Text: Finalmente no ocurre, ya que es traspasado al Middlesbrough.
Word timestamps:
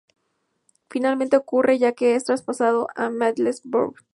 Finalmente 0.89 1.35
no 1.35 1.41
ocurre, 1.43 1.77
ya 1.77 1.91
que 1.91 2.15
es 2.15 2.23
traspasado 2.23 2.87
al 2.95 3.13
Middlesbrough. 3.13 3.93